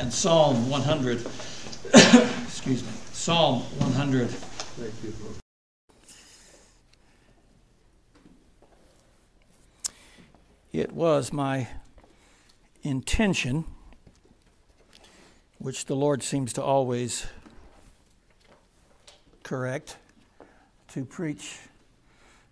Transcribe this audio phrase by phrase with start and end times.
[0.00, 1.18] and Psalm 100.
[2.44, 2.88] Excuse me.
[3.12, 4.30] Psalm 100.
[4.30, 5.36] Thank you, Lord.
[10.72, 11.68] It was my
[12.82, 13.66] intention,
[15.58, 17.26] which the Lord seems to always
[19.42, 19.98] correct,
[20.94, 21.58] to preach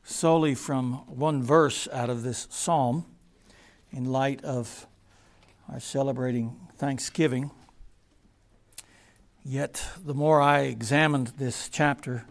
[0.04, 3.06] solely from one verse out of this psalm
[3.90, 4.86] in light of
[5.70, 7.50] our celebrating Thanksgiving.
[9.44, 12.24] Yet, the more I examined this chapter,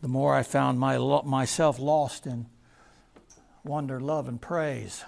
[0.00, 2.46] the more I found my, myself lost in
[3.64, 5.04] wonder, love, and praise.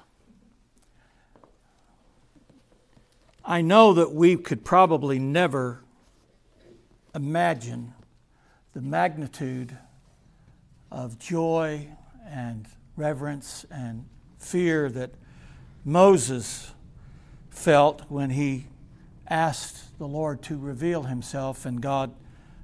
[3.44, 5.82] I know that we could probably never
[7.14, 7.94] imagine
[8.74, 9.76] the magnitude
[10.90, 11.88] of joy
[12.26, 14.04] and reverence and
[14.38, 15.14] fear that
[15.84, 16.72] Moses
[17.60, 18.64] felt when he
[19.28, 22.10] asked the Lord to reveal himself, and God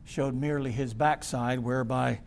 [0.06, 2.20] showed merely his backside, whereby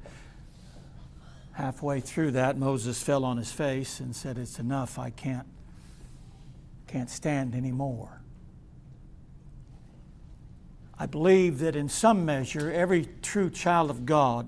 [1.54, 5.48] halfway through that Moses fell on his face and said, It's enough, I can't,
[6.88, 8.22] can't stand anymore.
[10.98, 14.48] I believe that in some measure, every true child of God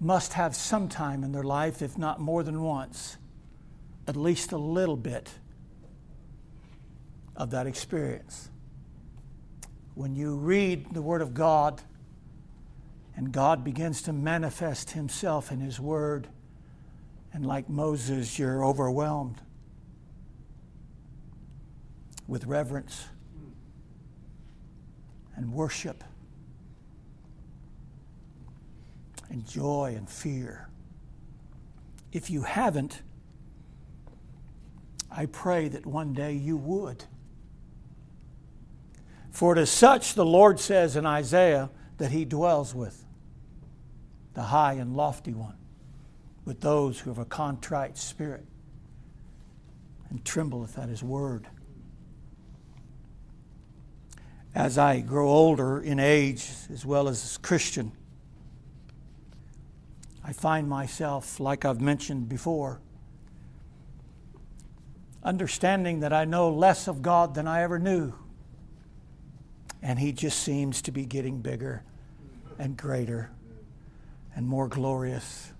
[0.00, 3.16] must have some time in their life, if not more than once,
[4.08, 5.30] at least a little bit
[7.36, 8.48] of that experience.
[9.94, 11.82] When you read the Word of God
[13.14, 16.28] and God begins to manifest Himself in His Word,
[17.34, 19.40] and like Moses, you're overwhelmed
[22.26, 23.04] with reverence
[25.36, 26.02] and worship
[29.28, 30.68] and joy and fear.
[32.10, 33.02] If you haven't,
[35.10, 37.04] I pray that one day you would.
[39.30, 43.04] For it is such, the Lord says in Isaiah, that He dwells with
[44.34, 45.56] the high and lofty one,
[46.44, 48.44] with those who have a contrite spirit
[50.10, 51.48] and trembleth at His word.
[54.54, 57.92] As I grow older in age as well as Christian,
[60.24, 62.80] I find myself, like I've mentioned before,
[65.22, 68.12] understanding that I know less of God than I ever knew.
[69.82, 71.82] And He just seems to be getting bigger
[72.58, 73.30] and greater
[74.34, 75.52] and more glorious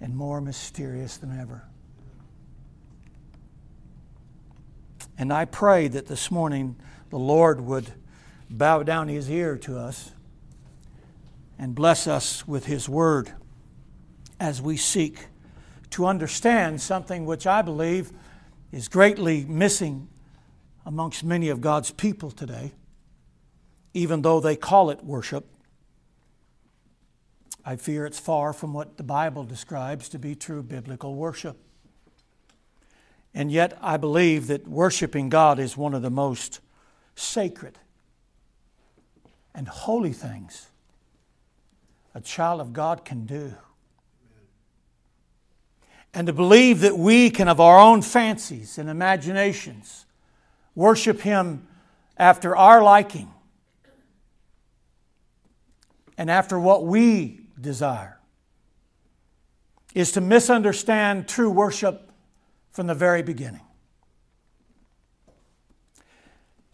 [0.00, 1.64] and more mysterious than ever.
[5.18, 6.76] And I pray that this morning
[7.10, 7.92] the Lord would
[8.50, 10.12] bow down His ear to us
[11.58, 13.32] and bless us with His Word
[14.38, 15.26] as we seek
[15.90, 18.12] to understand something which I believe
[18.72, 20.08] is greatly missing
[20.84, 22.72] amongst many of God's people today,
[23.94, 25.46] even though they call it worship.
[27.64, 31.56] I fear it's far from what the Bible describes to be true biblical worship.
[33.34, 36.60] And yet, I believe that worshiping God is one of the most
[37.16, 37.78] sacred
[39.54, 40.68] and holy things
[42.14, 43.54] a child of God can do.
[46.16, 50.06] And to believe that we can, of our own fancies and imaginations,
[50.74, 51.68] worship Him
[52.16, 53.30] after our liking
[56.16, 58.18] and after what we desire
[59.94, 62.10] is to misunderstand true worship
[62.70, 63.60] from the very beginning.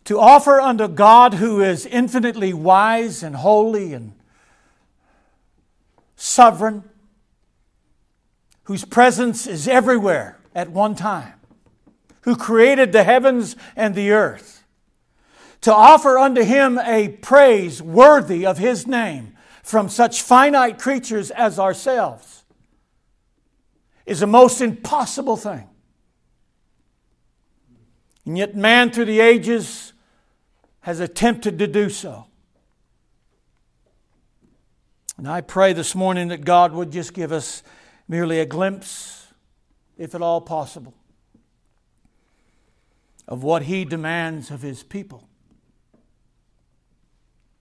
[0.04, 4.12] To offer unto God, who is infinitely wise and holy and
[6.14, 6.84] sovereign,
[8.64, 11.34] whose presence is everywhere at one time,
[12.22, 14.64] who created the heavens and the earth,
[15.60, 21.58] to offer unto him a praise worthy of his name from such finite creatures as
[21.58, 22.42] ourselves
[24.06, 25.68] is a most impossible thing.
[28.24, 29.92] And yet, man through the ages
[30.80, 32.26] has attempted to do so.
[35.16, 37.62] And I pray this morning that God would just give us
[38.12, 39.28] merely a glimpse,
[39.96, 40.92] if at all possible,
[43.26, 45.26] of what He demands of His people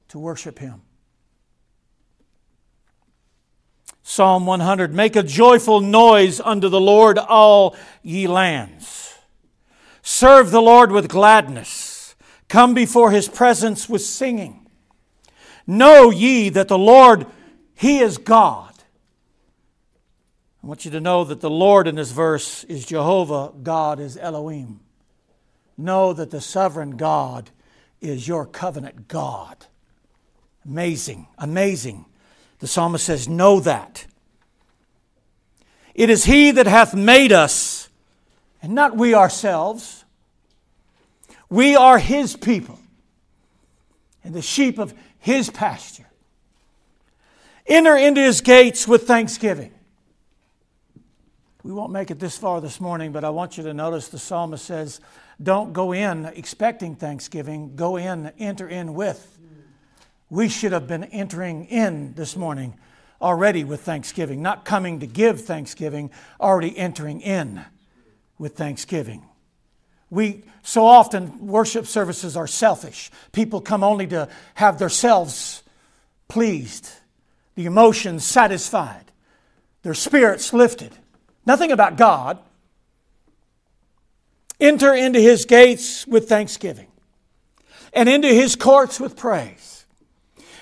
[0.09, 0.81] to worship Him.
[4.03, 7.73] Psalm 100 Make a joyful noise unto the Lord, all
[8.03, 9.17] ye lands.
[10.01, 12.13] Serve the Lord with gladness.
[12.49, 14.67] Come before his presence with singing.
[15.65, 17.25] Know ye that the Lord
[17.73, 18.70] he is God.
[20.63, 24.15] I want you to know that the Lord in this verse is Jehovah, God is
[24.15, 24.79] Elohim.
[25.77, 27.49] Know that the sovereign God
[27.99, 29.65] is your covenant God.
[30.63, 32.05] Amazing, amazing.
[32.59, 34.05] The psalmist says, Know that.
[35.95, 37.89] It is He that hath made us,
[38.61, 40.05] and not we ourselves.
[41.49, 42.79] We are His people,
[44.23, 46.07] and the sheep of His pasture.
[47.65, 49.73] Enter into His gates with thanksgiving.
[51.63, 54.17] We won't make it this far this morning, but I want you to notice the
[54.17, 54.99] psalmist says,
[55.41, 59.37] Don't go in expecting thanksgiving, go in, enter in with.
[60.29, 62.79] We should have been entering in this morning
[63.21, 66.09] already with thanksgiving, not coming to give thanksgiving,
[66.39, 67.63] already entering in
[68.39, 69.23] with thanksgiving.
[70.09, 73.11] We so often worship services are selfish.
[73.31, 75.61] People come only to have themselves
[76.27, 76.89] pleased,
[77.55, 79.11] the emotions satisfied,
[79.83, 80.97] their spirits lifted.
[81.45, 82.39] Nothing about God.
[84.59, 86.87] Enter into his gates with thanksgiving
[87.93, 89.85] and into his courts with praise.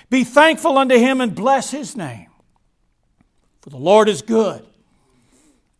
[0.09, 2.27] Be thankful unto him and bless his name.
[3.61, 4.65] For the Lord is good,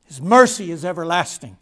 [0.06, 1.58] his mercy is everlasting,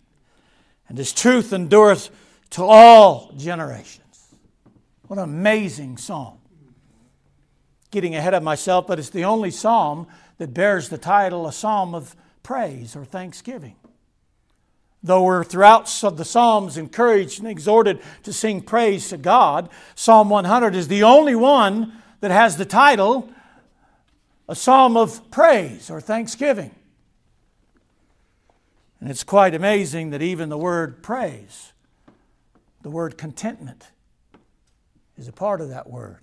[0.90, 2.10] and his truth endureth
[2.52, 4.36] to all generations.
[5.08, 6.40] What an amazing psalm.
[7.92, 10.08] Getting ahead of myself, but it's the only psalm
[10.40, 12.16] that bears the title a psalm of
[12.48, 13.76] praise or thanksgiving.
[15.04, 20.74] Though we're throughout the Psalms encouraged and exhorted to sing praise to God, Psalm 100
[20.74, 21.92] is the only one
[22.22, 23.30] that has the title
[24.48, 26.74] a psalm of praise or thanksgiving.
[29.02, 31.74] And it's quite amazing that even the word praise,
[32.82, 33.88] the word contentment,
[35.18, 36.22] is a part of that word.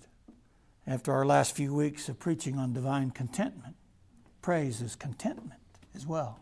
[0.87, 3.75] After our last few weeks of preaching on divine contentment,
[4.41, 5.59] praise is contentment
[5.95, 6.39] as well.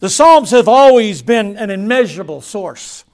[0.00, 3.04] The Psalms have always been an immeasurable source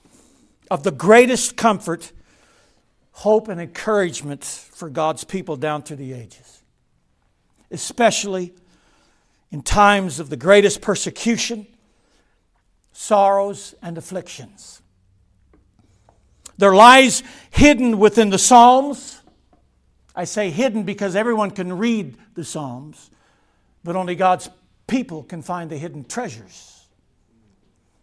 [0.71, 2.11] of the greatest comfort,
[3.11, 6.63] hope, and encouragement for God's people down through the ages,
[7.71, 8.53] especially
[9.51, 11.67] in times of the greatest persecution,
[12.93, 14.81] sorrows, and afflictions.
[16.57, 17.21] There lies
[17.51, 19.21] hidden within the Psalms.
[20.15, 23.11] I say hidden because everyone can read the Psalms
[23.87, 24.49] but only God's
[24.85, 26.87] people can find the hidden treasures.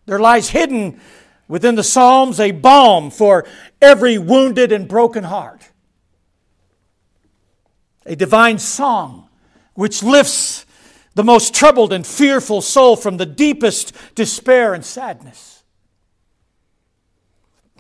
[0.07, 0.99] There lies hidden
[1.47, 3.45] within the Psalms a balm for
[3.83, 5.69] every wounded and broken heart,
[8.07, 9.29] a divine song
[9.75, 10.65] which lifts
[11.17, 15.65] the most troubled and fearful soul from the deepest despair and sadness.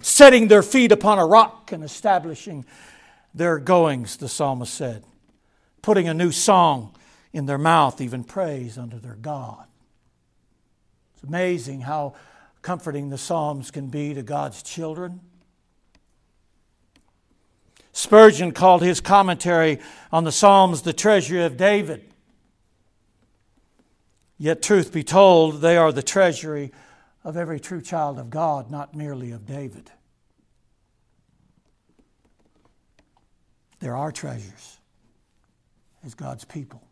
[0.03, 2.67] Setting their feet upon a rock and establishing
[3.33, 5.05] their goings, the psalmist said.
[5.81, 6.95] Putting a new song
[7.34, 9.66] in their mouth even praise unto their God.
[11.14, 12.14] It's amazing how
[12.62, 15.20] comforting the Psalms can be to God's children.
[17.92, 19.81] Spurgeon called his commentary
[20.12, 22.04] on the Psalms the treasury of David.
[24.38, 26.72] Yet, truth be told, they are the treasury
[27.25, 29.90] of every true child of God, not merely of David.
[33.81, 34.78] There are treasures
[36.04, 36.83] as God's people.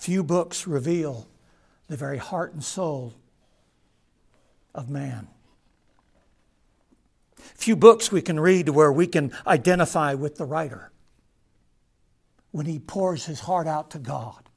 [0.00, 1.28] Few books reveal
[1.88, 3.12] the very heart and soul
[4.74, 5.28] of man.
[7.36, 10.90] Few books we can read where we can identify with the writer
[12.50, 14.48] when he pours his heart out to God.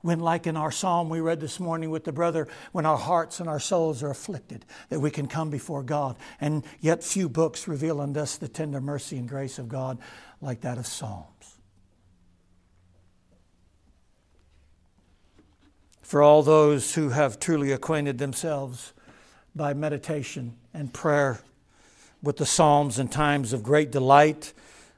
[0.00, 3.38] When, like in our psalm we read this morning with the brother, when our hearts
[3.38, 6.16] and our souls are afflicted, that we can come before God.
[6.40, 9.98] And yet, few books reveal unto us the tender mercy and grace of God
[10.40, 11.35] like that of Psalms.
[16.06, 18.92] For all those who have truly acquainted themselves
[19.56, 21.40] by meditation and prayer
[22.22, 24.52] with the Psalms in times of great delight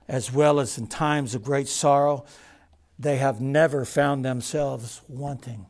[0.07, 2.27] as well as in times of great sorrow.
[2.99, 5.65] They have never found themselves wanting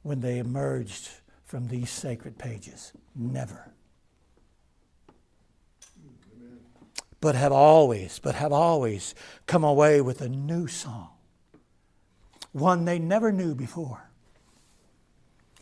[0.00, 1.10] when they emerged
[1.44, 2.94] from these sacred pages.
[3.14, 3.70] Never.
[7.20, 9.14] But have always, but have always
[9.46, 11.10] come away with a new song,
[12.52, 14.07] one they never knew before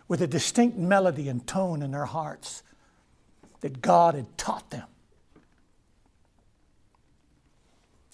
[0.08, 2.62] with a distinct melody and tone in their hearts
[3.60, 4.86] that God had taught them.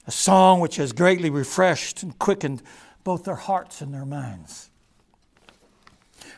[0.07, 2.63] A song which has greatly refreshed and quickened
[3.05, 4.71] both their hearts and their minds.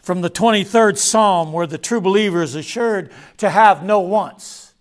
[0.02, 4.75] From the 23rd Psalm, where the true believer is assured to have no wants,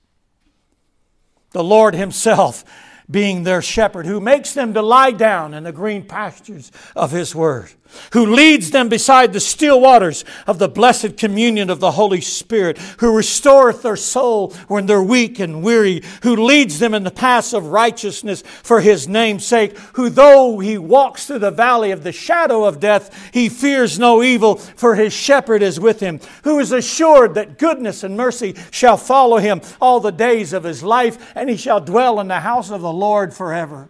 [1.51, 2.65] the Lord Himself
[3.09, 7.35] being their shepherd, who makes them to lie down in the green pastures of His
[7.35, 7.71] Word,
[8.13, 12.77] who leads them beside the still waters of the blessed communion of the Holy Spirit,
[12.99, 17.53] who restoreth their soul when they're weak and weary, who leads them in the paths
[17.53, 22.11] of righteousness for His name's sake, who though He walks through the valley of the
[22.11, 26.71] shadow of death, He fears no evil, for His shepherd is with Him, who is
[26.71, 31.49] assured that goodness and mercy shall follow Him all the days of His life, and
[31.49, 33.89] He shall dwell in the house of the Lord forever.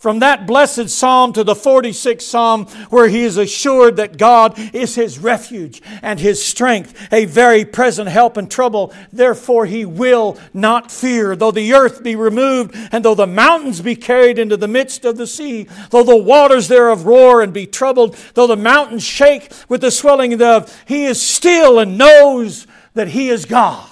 [0.00, 4.94] From that blessed psalm to the 46th psalm, where he is assured that God is
[4.94, 8.94] his refuge and his strength, a very present help in trouble.
[9.12, 13.94] Therefore, he will not fear, though the earth be removed, and though the mountains be
[13.94, 18.16] carried into the midst of the sea, though the waters thereof roar and be troubled,
[18.32, 20.82] though the mountains shake with the swelling thereof.
[20.86, 23.86] He is still and knows that he is God.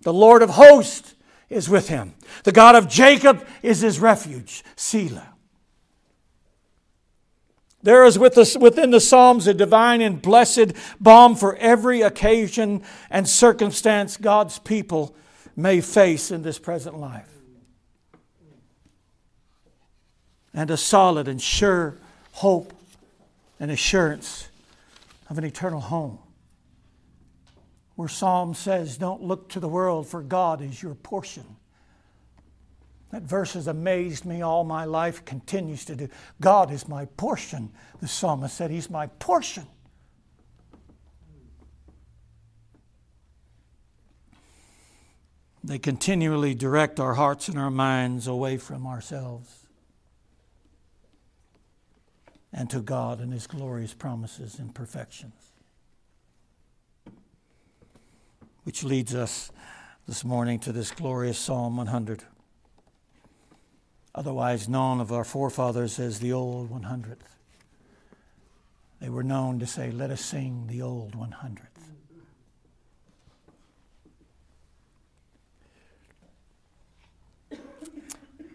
[0.00, 1.11] The Lord of hosts
[1.52, 2.14] is with him.
[2.44, 4.64] The God of Jacob is his refuge.
[4.76, 5.28] Selah.
[7.82, 14.16] There is within the Psalms a divine and blessed balm for every occasion and circumstance
[14.16, 15.14] God's people
[15.56, 17.28] may face in this present life.
[20.54, 21.96] And a solid and sure
[22.32, 22.72] hope
[23.58, 24.48] and assurance
[25.28, 26.18] of an eternal home
[28.02, 31.44] where Psalm says, Don't look to the world, for God is your portion.
[33.12, 36.08] That verse has amazed me all my life, continues to do.
[36.40, 37.70] God is my portion.
[38.00, 39.68] The psalmist said, He's my portion.
[45.62, 49.68] They continually direct our hearts and our minds away from ourselves
[52.52, 55.41] and to God and His glorious promises and perfections.
[58.64, 59.50] Which leads us
[60.06, 62.22] this morning to this glorious Psalm 100,
[64.14, 67.16] otherwise known of our forefathers as the Old 100th.
[69.00, 71.66] They were known to say, Let us sing the Old 100th.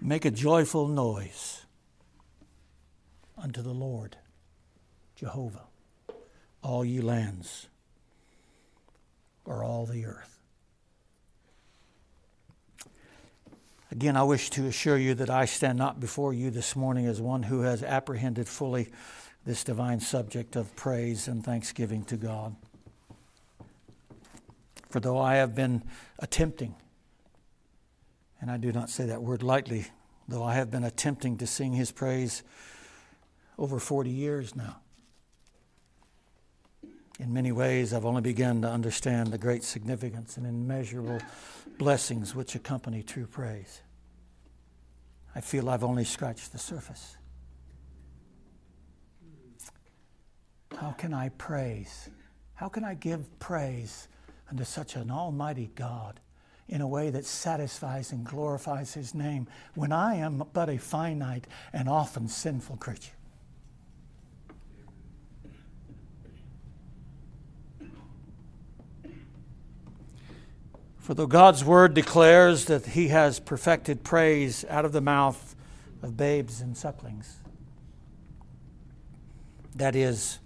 [0.01, 1.65] Make a joyful noise
[3.37, 4.15] unto the Lord,
[5.17, 5.65] Jehovah,
[6.63, 7.67] all ye lands
[9.47, 10.37] or all the earth.
[13.89, 17.21] Again, I wish to assure you that I stand not before you this morning as
[17.21, 18.89] one who has apprehended fully
[19.45, 22.55] this divine subject of praise and thanksgiving to God.
[24.89, 25.83] For though I have been
[26.19, 26.75] attempting,
[28.41, 29.87] and I do not say that word lightly,
[30.27, 32.43] though I have been attempting to sing his praise
[33.57, 34.81] over 40 years now,
[37.19, 41.19] in many ways, I've only begun to understand the great significance and immeasurable
[41.79, 43.81] blessings which accompany true praise.
[45.35, 47.17] I feel I've only scratched the surface.
[50.79, 52.09] How can I praise?
[52.53, 54.07] How can I give praise
[54.49, 56.19] unto such an almighty God
[56.67, 61.47] in a way that satisfies and glorifies His name when I am but a finite
[61.73, 63.16] and often sinful creature?
[71.07, 75.55] For though God's word declares that he has perfected praise out of the mouth
[76.03, 77.37] of babes and sucklings,
[79.73, 80.39] that is,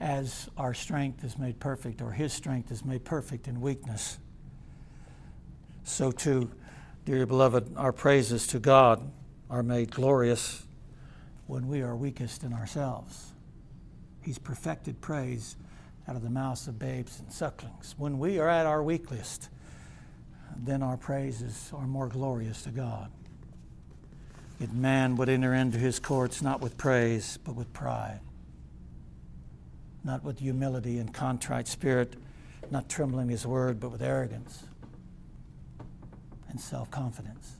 [0.00, 4.16] as our strength is made perfect, or his strength is made perfect in weakness,
[5.82, 6.50] so too,
[7.04, 9.02] dear beloved, our praises to God
[9.50, 10.64] are made glorious
[11.46, 13.34] when we are weakest in ourselves.
[14.22, 15.56] He's perfected praise
[16.08, 17.94] out of the mouths of babes and sucklings.
[17.98, 19.50] When we are at our weakest,
[20.56, 23.10] then our praises are more glorious to God.
[24.60, 28.20] If man would enter into his courts not with praise, but with pride,
[30.04, 32.14] not with humility and contrite spirit,
[32.70, 34.64] not trembling his word, but with arrogance
[36.48, 37.56] and self confidence.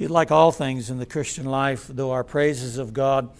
[0.00, 3.30] Like all things in the Christian life, though our praises of God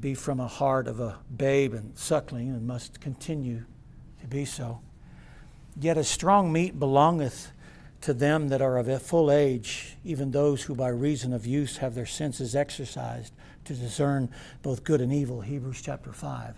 [0.00, 3.64] be from a heart of a babe and suckling and must continue
[4.22, 4.80] to be so.
[5.78, 7.52] Yet a strong meat belongeth
[8.02, 11.76] to them that are of a full age, even those who by reason of use
[11.78, 13.32] have their senses exercised
[13.64, 14.28] to discern
[14.62, 15.40] both good and evil.
[15.40, 16.56] Hebrews chapter 5.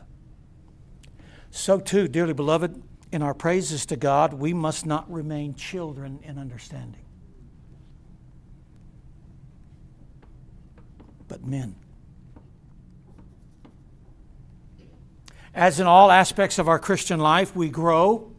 [1.50, 6.38] So, too, dearly beloved, in our praises to God, we must not remain children in
[6.38, 7.04] understanding,
[11.28, 11.76] but men.
[15.54, 18.34] As in all aspects of our Christian life, we grow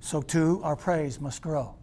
[0.00, 1.74] so too our praise must grow.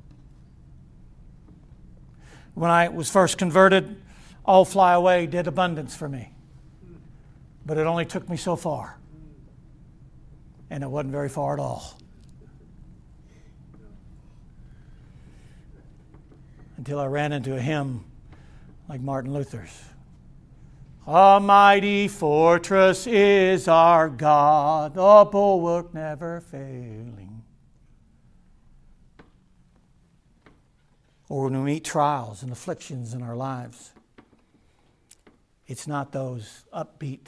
[2.56, 4.01] When I was first converted,
[4.46, 6.32] I'll Fly Away did abundance for me.
[7.65, 8.98] But it only took me so far.
[10.70, 11.98] And it wasn't very far at all.
[16.77, 18.03] Until I ran into a hymn
[18.89, 19.72] like Martin Luther's.
[21.09, 27.43] A mighty fortress is our God, a bulwark never failing.
[31.29, 33.93] Or when we meet trials and afflictions in our lives,
[35.65, 37.27] it's not those upbeat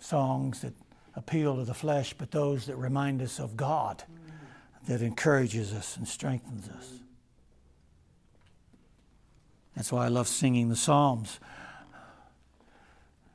[0.00, 0.74] songs that
[1.14, 4.02] appeal to the flesh, but those that remind us of God,
[4.88, 6.94] that encourages us and strengthens us.
[9.78, 11.38] That's why I love singing the Psalms.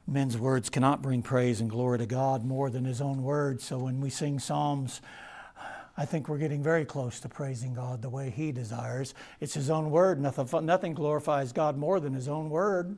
[0.06, 3.64] Men's words cannot bring praise and glory to God more than His own words.
[3.64, 5.00] So when we sing Psalms,
[5.96, 9.14] I think we're getting very close to praising God the way He desires.
[9.40, 10.20] It's His own word.
[10.20, 12.98] Nothing, nothing glorifies God more than His own word.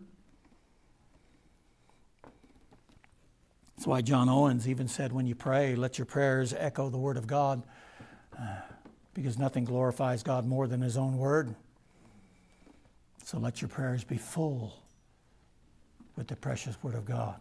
[3.75, 7.15] That's why John Owens even said, when you pray, let your prayers echo the Word
[7.15, 7.61] of God,
[8.39, 8.55] uh,
[9.13, 11.53] because nothing glorifies God more than His own Word.
[13.25, 14.75] So let your prayers be full
[16.15, 17.35] with the precious Word of God.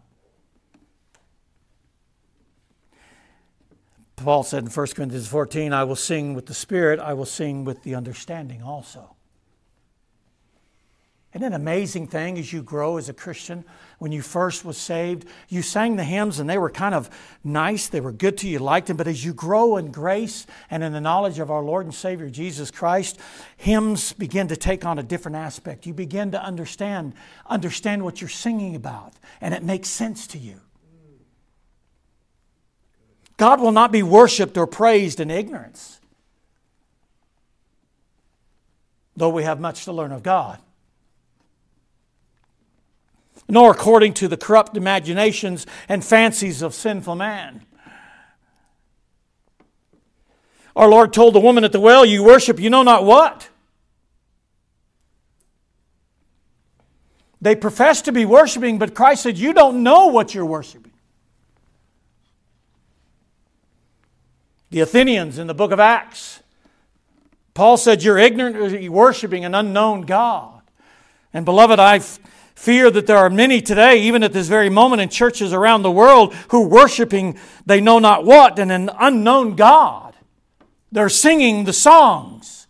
[4.15, 7.65] Paul said in 1 Corinthians 14, I will sing with the Spirit, I will sing
[7.65, 9.14] with the understanding also.
[11.35, 13.65] Isn't it an amazing thing as you grow as a Christian?
[13.99, 17.09] When you first was saved, you sang the hymns and they were kind of
[17.43, 18.95] nice, they were good to you, you liked them.
[18.95, 22.29] But as you grow in grace and in the knowledge of our Lord and Savior
[22.29, 23.19] Jesus Christ,
[23.57, 25.85] hymns begin to take on a different aspect.
[25.85, 27.15] You begin to understand,
[27.47, 29.11] understand what you're singing about,
[29.41, 30.61] and it makes sense to you.
[33.35, 35.99] God will not be worshiped or praised in ignorance,
[39.17, 40.61] though we have much to learn of God
[43.47, 47.61] nor according to the corrupt imaginations and fancies of sinful man.
[50.75, 53.49] Our Lord told the woman at the well, You worship you know not what.
[57.41, 60.91] They profess to be worshiping, but Christ said, You don't know what you're worshiping.
[64.71, 66.41] The Athenians in the book of Acts,
[67.53, 70.61] Paul said, You're ignorant, you're worshiping an unknown God.
[71.33, 72.19] And beloved, I've
[72.55, 75.91] fear that there are many today, even at this very moment in churches around the
[75.91, 80.15] world, who are worshiping they know not what and an unknown God.
[80.91, 82.67] They're singing the songs.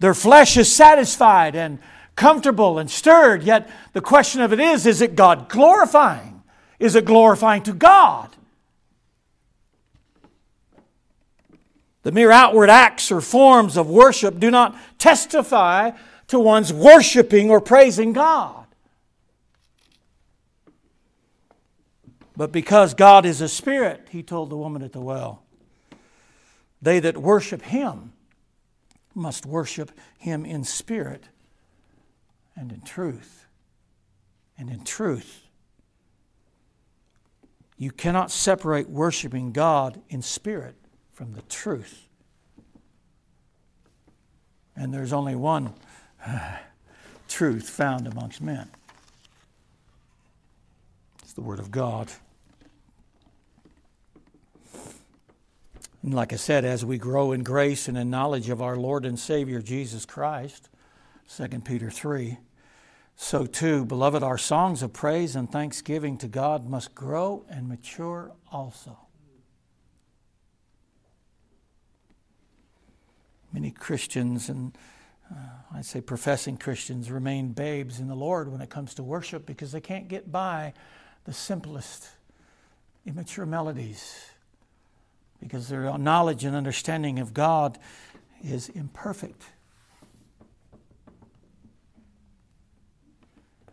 [0.00, 1.78] Their flesh is satisfied and
[2.14, 6.42] comfortable and stirred, yet the question of it is is it God glorifying?
[6.78, 8.33] Is it glorifying to God?
[12.04, 15.92] The mere outward acts or forms of worship do not testify
[16.28, 18.66] to one's worshiping or praising God.
[22.36, 25.42] But because God is a spirit, he told the woman at the well,
[26.82, 28.12] they that worship him
[29.14, 31.24] must worship him in spirit
[32.54, 33.46] and in truth.
[34.58, 35.46] And in truth.
[37.78, 40.76] You cannot separate worshiping God in spirit
[41.14, 42.08] from the truth.
[44.76, 45.72] And there's only one
[46.26, 46.56] uh,
[47.28, 48.68] truth found amongst men
[51.22, 52.10] it's the Word of God.
[56.02, 59.06] And like I said, as we grow in grace and in knowledge of our Lord
[59.06, 60.68] and Savior Jesus Christ,
[61.34, 62.36] 2 Peter 3,
[63.16, 68.32] so too, beloved, our songs of praise and thanksgiving to God must grow and mature
[68.52, 69.03] also.
[73.54, 74.76] Many Christians and
[75.30, 75.36] uh,
[75.76, 79.72] I'd say professing Christians remain babes in the Lord when it comes to worship because
[79.72, 80.74] they can't get by
[81.24, 82.10] the simplest,
[83.06, 84.26] immature melodies
[85.40, 87.78] because their knowledge and understanding of God
[88.42, 89.44] is imperfect.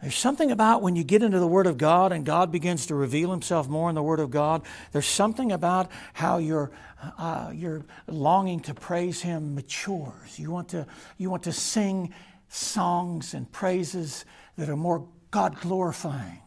[0.01, 2.95] There's something about when you get into the Word of God and God begins to
[2.95, 6.71] reveal Himself more in the Word of God, there's something about how your,
[7.19, 10.39] uh, your longing to praise Him matures.
[10.39, 10.87] You want, to,
[11.17, 12.13] you want to sing
[12.49, 14.25] songs and praises
[14.57, 16.41] that are more God glorifying.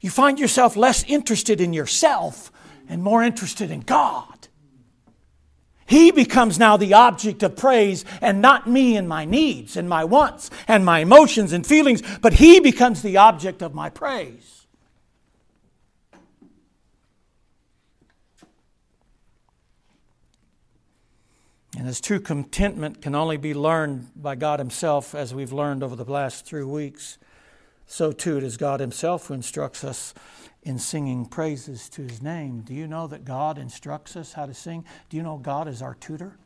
[0.00, 2.52] You find yourself less interested in yourself
[2.88, 4.35] and more interested in God.
[5.86, 10.04] He becomes now the object of praise and not me and my needs and my
[10.04, 14.66] wants and my emotions and feelings, but He becomes the object of my praise.
[21.78, 25.94] And as true contentment can only be learned by God Himself, as we've learned over
[25.94, 27.18] the last three weeks,
[27.86, 30.14] so too it is God Himself who instructs us
[30.66, 32.60] in singing praises to His name.
[32.60, 34.84] Do you know that God instructs us how to sing?
[35.08, 36.36] Do you know God is our tutor?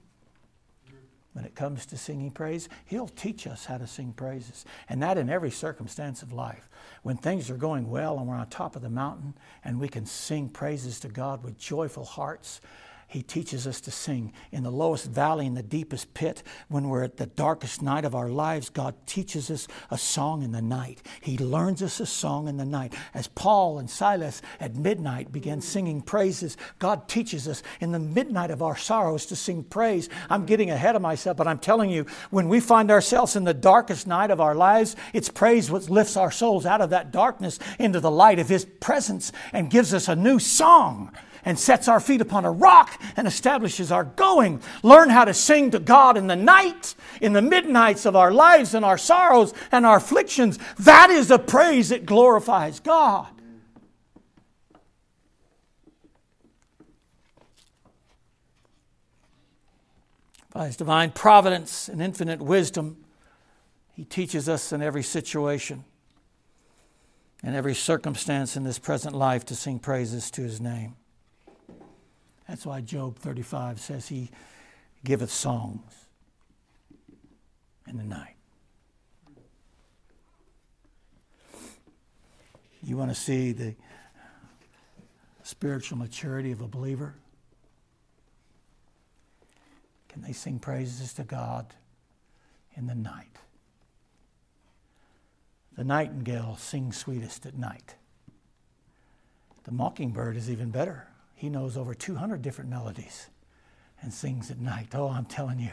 [1.33, 4.67] When it comes to singing praise, He'll teach us how to sing praises.
[4.91, 6.69] And that in every circumstance of life.
[7.03, 10.05] When things are going well and we're on top of the mountain and we can
[10.05, 12.61] sing praises to God with joyful hearts,
[13.11, 14.33] he teaches us to sing.
[14.53, 18.15] In the lowest valley, in the deepest pit, when we're at the darkest night of
[18.15, 21.03] our lives, God teaches us a song in the night.
[21.21, 22.95] He learns us a song in the night.
[23.13, 28.53] As Paul and Silas at midnight began singing praises, God teaches us in the midnight
[28.53, 30.09] of our sorrows to sing praise.
[30.31, 33.53] I'm getting ahead of myself, but I'm telling you, when we find ourselves in the
[33.53, 37.59] darkest night of our lives, it's praise what lifts our souls out of that darkness
[37.81, 41.11] into the light of His presence and gives us a new song
[41.45, 44.61] and sets our feet upon a rock and establishes our going.
[44.83, 48.75] Learn how to sing to God in the night, in the midnights of our lives
[48.75, 50.59] and our sorrows and our afflictions.
[50.79, 53.29] That is a praise that glorifies God.
[60.53, 63.05] By His divine providence and infinite wisdom,
[63.95, 65.85] He teaches us in every situation
[67.43, 70.97] and every circumstance in this present life to sing praises to His name.
[72.51, 74.29] That's why Job 35 says he
[75.05, 75.93] giveth songs
[77.87, 78.35] in the night.
[82.83, 83.77] You want to see the
[85.45, 87.15] spiritual maturity of a believer?
[90.09, 91.73] Can they sing praises to God
[92.75, 93.37] in the night?
[95.77, 97.95] The nightingale sings sweetest at night.
[99.63, 101.10] The mockingbird is even better.
[101.41, 103.31] He knows over 200 different melodies
[104.03, 104.89] and sings at night.
[104.93, 105.71] Oh, I'm telling you,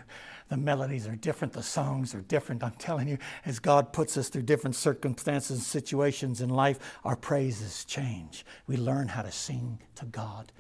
[0.48, 2.64] the melodies are different, the songs are different.
[2.64, 7.18] I'm telling you, as God puts us through different circumstances and situations in life, our
[7.18, 8.46] praises change.
[8.66, 10.54] We learn how to sing to God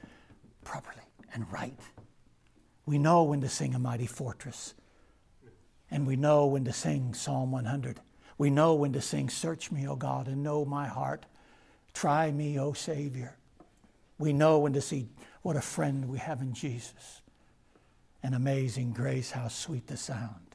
[0.65, 1.79] properly and right.
[2.85, 4.73] We know when to sing a mighty fortress,
[5.89, 8.01] and we know when to sing Psalm 100.
[8.37, 11.25] We know when to sing, Search me, O God, and know my heart.
[11.93, 13.37] Try me, O Savior
[14.17, 15.07] we know when to see
[15.41, 17.21] what a friend we have in Jesus.
[18.23, 20.47] An amazing grace, how sweet the sound.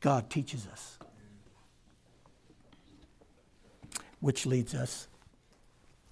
[0.00, 0.98] God teaches us.
[4.20, 5.08] Which leads us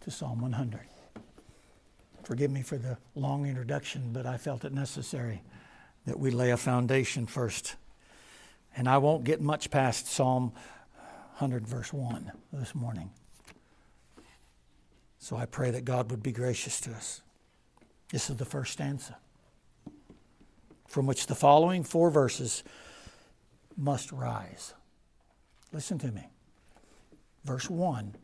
[0.01, 0.81] to Psalm 100.
[2.23, 5.43] Forgive me for the long introduction, but I felt it necessary
[6.07, 7.77] that we lay a foundation first.
[8.77, 10.53] And I won't get much past Psalm
[11.39, 13.11] 100, verse 1 this morning.
[15.23, 17.23] So I pray that God would be gracious to us.
[18.11, 19.19] This is the first stanza,
[20.89, 22.65] from which the following four verses
[23.77, 24.75] must rise.
[25.73, 26.27] Listen to me.
[27.45, 28.17] Verse 1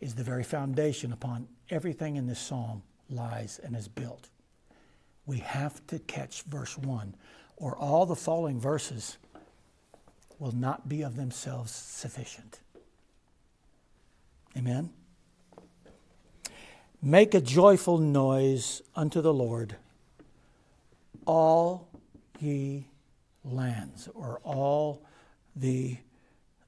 [0.00, 4.30] is the very foundation upon everything in this psalm lies and is built.
[5.26, 7.16] We have to catch verse 1,
[7.58, 9.18] or all the following verses
[10.38, 12.60] will not be of themselves sufficient.
[14.56, 14.88] Amen?
[17.06, 19.76] Make a joyful noise unto the Lord,
[21.24, 21.86] all
[22.40, 22.88] ye
[23.44, 25.04] lands, or all
[25.54, 25.98] the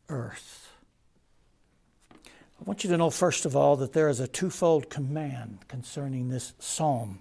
[0.08, 0.68] earth.
[2.14, 6.28] I want you to know, first of all, that there is a twofold command concerning
[6.28, 7.18] this psalm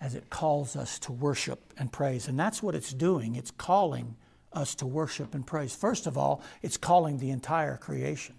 [0.00, 2.28] as it calls us to worship and praise.
[2.28, 3.34] And that's what it's doing.
[3.34, 4.14] It's calling
[4.52, 5.74] us to worship and praise.
[5.74, 8.36] First of all, it's calling the entire creation.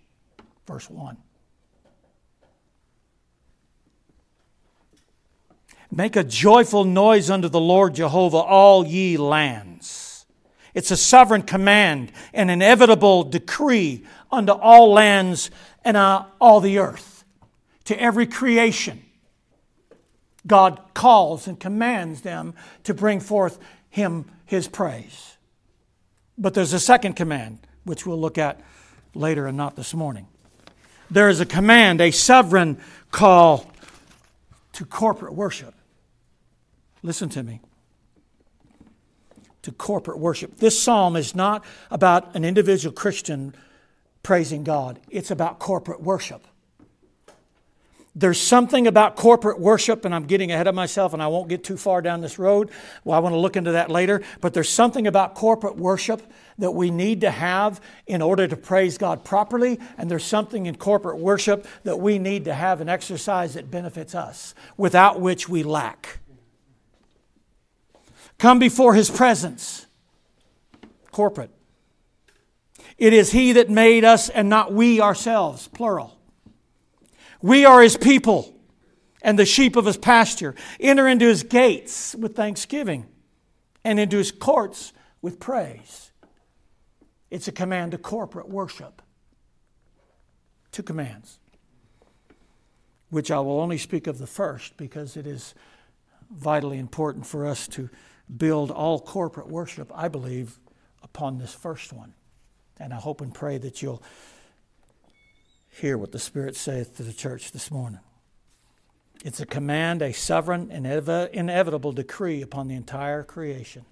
[0.65, 1.18] Verse 1.
[5.91, 10.25] Make a joyful noise unto the Lord Jehovah, all ye lands.
[10.73, 15.49] It's a sovereign command, an inevitable decree unto all lands
[15.84, 17.23] and uh, all the earth,
[17.86, 19.04] to every creation.
[20.45, 23.58] God calls and commands them to bring forth
[23.89, 25.38] Him His praise.
[26.38, 28.62] But there's a second command, which we'll look at
[29.15, 30.28] later and not this morning.
[31.10, 33.71] There is a command, a sovereign call
[34.73, 35.73] to corporate worship.
[37.02, 37.62] Listen to me.
[39.64, 40.58] To corporate worship.
[40.58, 43.54] This psalm is not about an individual Christian
[44.24, 46.46] praising God, it's about corporate worship.
[48.16, 51.64] there's something about corporate worship, and I'm getting ahead of myself, and I won't get
[51.64, 52.70] too far down this road.
[53.04, 54.22] Well, I want to look into that later.
[54.42, 56.22] But there's something about corporate worship
[56.58, 60.76] that we need to have in order to praise God properly, and there's something in
[60.76, 65.64] corporate worship that we need to have and exercise that benefits us, without which we
[65.64, 66.20] lack.
[68.39, 69.86] Come before His presence,
[71.12, 71.52] corporate.
[72.97, 76.19] It is He that made us and not we ourselves, plural.
[77.41, 78.54] We are his people
[79.21, 80.56] and the sheep of his pasture.
[80.80, 83.06] Enter into his gates with thanksgiving
[83.84, 86.12] and into his courts with praise.
[87.32, 89.02] It's a command to corporate worship.
[90.71, 91.39] Two commands,
[93.10, 95.56] which I will only speak of the first because it is
[96.30, 97.89] vitally important for us to
[98.36, 100.60] build all corporate worship, I believe,
[101.02, 102.13] upon this first one.
[102.80, 104.04] And I hope and pray that you'll
[105.70, 108.00] hear what the Spirit saith to the church this morning.
[109.26, 113.86] It's a command, a sovereign and inevitable decree upon the entire creation.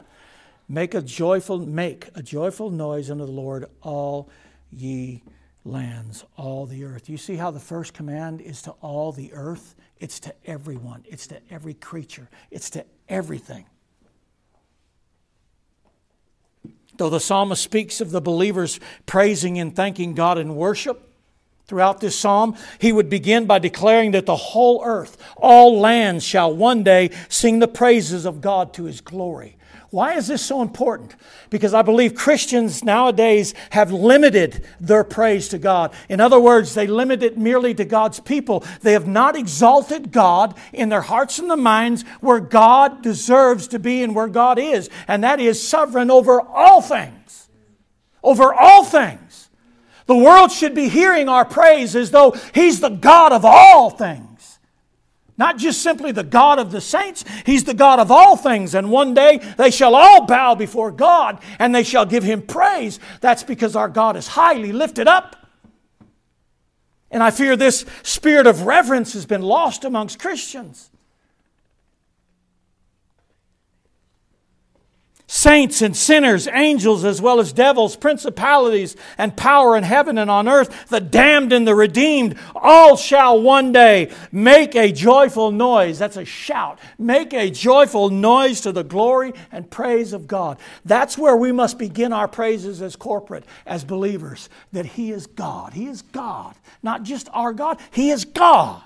[0.69, 4.29] Make a joyful make a joyful noise unto the Lord, all
[4.69, 5.23] ye
[5.65, 7.09] lands, all the earth.
[7.09, 9.75] You see how the first command is to all the earth?
[9.99, 11.03] It's to everyone.
[11.07, 12.29] It's to every creature.
[12.51, 13.65] It's to everything.
[16.97, 21.03] Though the psalmist speaks of the believers praising and thanking God in worship,
[21.67, 26.55] throughout this psalm, he would begin by declaring that the whole earth, all lands shall
[26.55, 29.56] one day sing the praises of God to his glory.
[29.89, 31.15] Why is this so important?
[31.49, 35.93] Because I believe Christians nowadays have limited their praise to God.
[36.09, 38.65] In other words, they limit it merely to God's people.
[38.81, 43.79] They have not exalted God in their hearts and their minds where God deserves to
[43.79, 47.47] be and where God is, and that is sovereign over all things.
[48.23, 49.49] Over all things.
[50.05, 54.36] The world should be hearing our praise as though He's the God of all things.
[55.37, 58.73] Not just simply the God of the saints, He's the God of all things.
[58.73, 62.99] And one day they shall all bow before God and they shall give Him praise.
[63.21, 65.35] That's because our God is highly lifted up.
[67.11, 70.89] And I fear this spirit of reverence has been lost amongst Christians.
[75.37, 80.47] Saints and sinners, angels as well as devils, principalities and power in heaven and on
[80.47, 85.99] earth, the damned and the redeemed, all shall one day make a joyful noise.
[85.99, 86.79] That's a shout.
[86.97, 90.57] Make a joyful noise to the glory and praise of God.
[90.83, 95.73] That's where we must begin our praises as corporate, as believers, that He is God.
[95.73, 96.55] He is God.
[96.81, 98.81] Not just our God, He is God.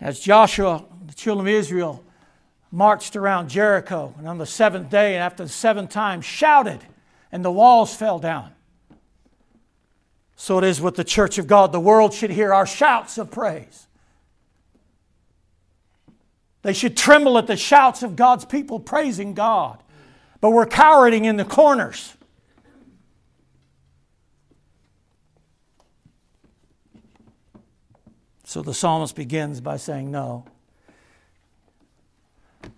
[0.00, 2.04] As Joshua, the children of Israel,
[2.72, 6.80] marched around Jericho, and on the seventh day, and after the seventh time, shouted,
[7.32, 8.52] and the walls fell down.
[10.36, 11.72] So it is with the church of God.
[11.72, 13.86] The world should hear our shouts of praise.
[16.62, 19.82] They should tremble at the shouts of God's people praising God.
[20.40, 22.14] But we're cowering in the corners.
[28.50, 30.44] So the psalmist begins by saying, No.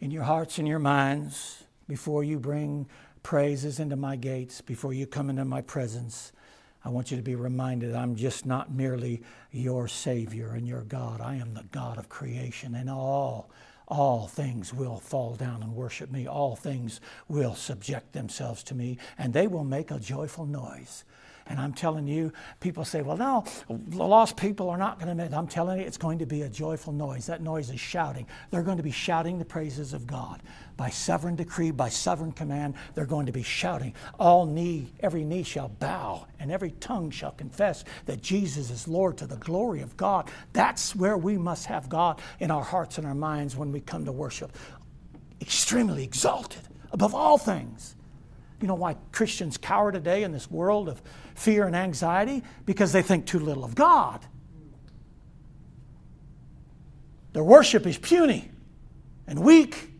[0.02, 2.86] In your hearts and your minds, before you bring
[3.22, 6.32] praises into my gates, before you come into my presence,
[6.84, 11.22] I want you to be reminded I'm just not merely your Savior and your God.
[11.22, 13.48] I am the God of creation, and all,
[13.88, 16.26] all things will fall down and worship me.
[16.26, 21.04] All things will subject themselves to me, and they will make a joyful noise.
[21.46, 25.36] And I'm telling you, people say, well, no, the lost people are not going to.
[25.36, 27.26] I'm telling you, it's going to be a joyful noise.
[27.26, 28.26] That noise is shouting.
[28.50, 30.42] They're going to be shouting the praises of God.
[30.76, 33.94] By sovereign decree, by sovereign command, they're going to be shouting.
[34.18, 39.18] All knee, every knee shall bow, and every tongue shall confess that Jesus is Lord
[39.18, 40.30] to the glory of God.
[40.52, 44.04] That's where we must have God in our hearts and our minds when we come
[44.04, 44.56] to worship.
[45.40, 47.96] Extremely exalted above all things.
[48.62, 51.02] You know why Christians cower today in this world of
[51.34, 52.44] fear and anxiety?
[52.64, 54.24] Because they think too little of God.
[57.32, 58.52] Their worship is puny
[59.26, 59.90] and weak.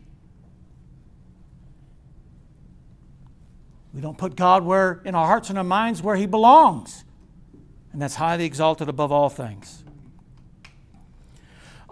[3.93, 7.03] We don't put God where in our hearts and our minds where he belongs.
[7.91, 9.82] And that's highly exalted above all things.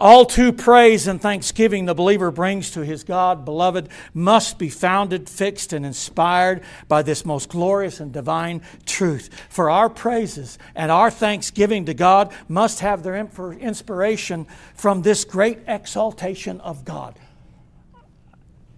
[0.02, 5.30] All true praise and thanksgiving the believer brings to his God, beloved, must be founded,
[5.30, 9.30] fixed, and inspired by this most glorious and divine truth.
[9.50, 15.60] For our praises and our thanksgiving to God must have their inspiration from this great
[15.68, 17.20] exaltation of God.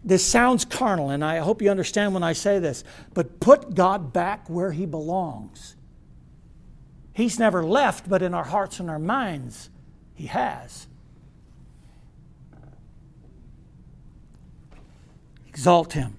[0.03, 2.83] this sounds carnal, and I hope you understand when I say this,
[3.13, 5.77] but put God back where He belongs.
[7.13, 9.69] He's never left, but in our hearts and our minds,
[10.15, 10.87] He has.
[15.53, 16.15] Exalt Him.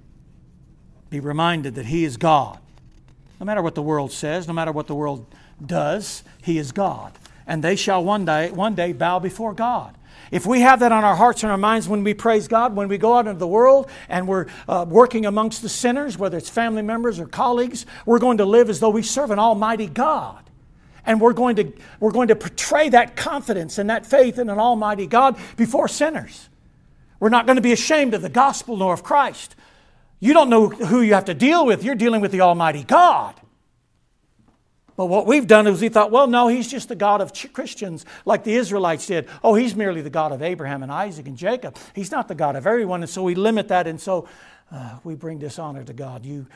[1.10, 2.60] Be reminded that He is God.
[3.40, 5.26] No matter what the world says, no matter what the world
[5.64, 7.12] does, He is God.
[7.44, 9.96] And they shall one day, one day bow before God.
[10.30, 12.86] If we have that on our hearts and our minds when we praise God, when
[12.86, 16.48] we go out into the world and we're uh, working amongst the sinners, whether it's
[16.48, 20.48] family members or colleagues, we're going to live as though we serve an almighty God.
[21.04, 24.60] And we're going to, we're going to portray that confidence and that faith in an
[24.60, 26.48] almighty God before sinners.
[27.20, 29.56] We're not going to be ashamed of the gospel nor of Christ.
[30.20, 33.40] You don't know who you have to deal with, you're dealing with the almighty God.
[34.96, 38.06] But what we've done is we thought, well, no, he's just the God of Christians,
[38.24, 39.28] like the Israelites did.
[39.42, 41.76] Oh, he's merely the God of Abraham and Isaac and Jacob.
[41.94, 43.02] He's not the God of everyone.
[43.02, 44.28] And so we limit that, and so
[44.70, 46.24] uh, we bring dishonor to God.
[46.24, 46.46] You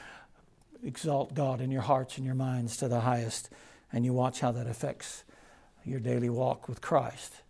[0.84, 3.50] exalt God in your hearts and your minds to the highest,
[3.92, 5.24] and you watch how that affects
[5.84, 7.40] your daily walk with Christ.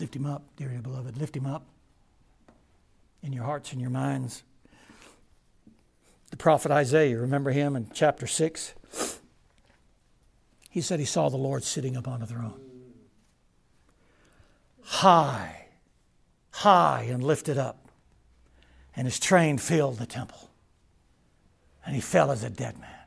[0.00, 1.16] Lift him up, dearly beloved.
[1.16, 1.64] Lift him up
[3.22, 4.42] in your hearts and your minds
[6.30, 8.74] the prophet Isaiah, remember him in chapter 6?
[10.70, 12.60] He said he saw the Lord sitting upon a throne.
[14.82, 15.66] High,
[16.52, 17.88] high and lifted up.
[18.94, 20.50] And his train filled the temple.
[21.84, 22.99] And he fell as a dead man.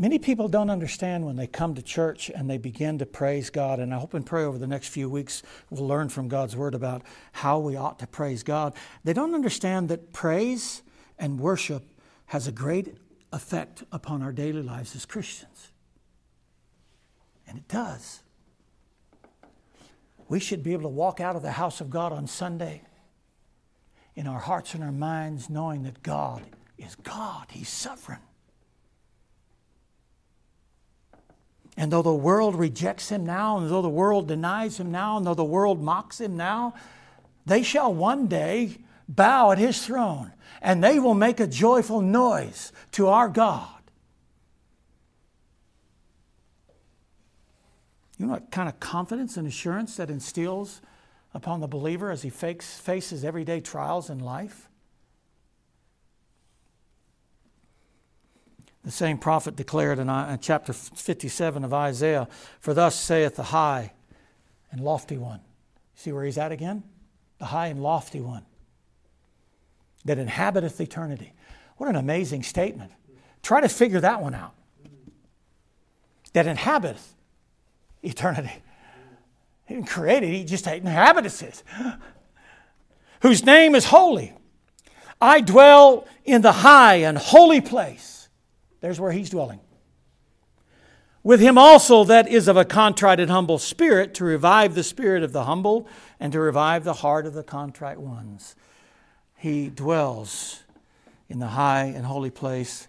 [0.00, 3.80] Many people don't understand when they come to church and they begin to praise God.
[3.80, 6.76] And I hope and pray over the next few weeks we'll learn from God's Word
[6.76, 8.74] about how we ought to praise God.
[9.02, 10.84] They don't understand that praise
[11.18, 11.82] and worship
[12.26, 12.96] has a great
[13.32, 15.72] effect upon our daily lives as Christians.
[17.48, 18.22] And it does.
[20.28, 22.82] We should be able to walk out of the house of God on Sunday
[24.14, 26.44] in our hearts and our minds knowing that God
[26.76, 28.20] is God, He's sovereign.
[31.78, 35.24] And though the world rejects him now, and though the world denies him now, and
[35.24, 36.74] though the world mocks him now,
[37.46, 42.72] they shall one day bow at his throne, and they will make a joyful noise
[42.90, 43.68] to our God.
[48.18, 50.82] You know what kind of confidence and assurance that instills
[51.32, 54.67] upon the believer as he faces everyday trials in life?
[58.88, 62.26] The same prophet declared in, uh, chapter 57 of Isaiah,
[62.58, 63.92] For thus saith the high
[64.72, 65.40] and lofty one.
[65.94, 66.84] See where he's at again?
[67.36, 68.46] The high and lofty one
[70.06, 71.34] that inhabiteth eternity.
[71.76, 72.90] What an amazing statement.
[73.42, 74.54] Try to figure that one out.
[76.32, 77.12] That inhabiteth
[78.02, 78.62] eternity.
[79.66, 81.62] He didn't create it, he just inhabits it.
[83.20, 84.32] Whose name is holy.
[85.20, 88.07] I dwell in the high and holy place
[88.80, 89.60] there's where he's dwelling.
[91.22, 95.22] With him also that is of a contrite and humble spirit, to revive the spirit
[95.22, 95.88] of the humble
[96.18, 98.56] and to revive the heart of the contrite ones.
[99.36, 100.62] He dwells
[101.28, 102.88] in the high and holy place